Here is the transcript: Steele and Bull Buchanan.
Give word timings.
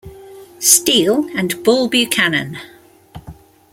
Steele 0.59 1.29
and 1.35 1.63
Bull 1.63 1.87
Buchanan. 1.87 2.57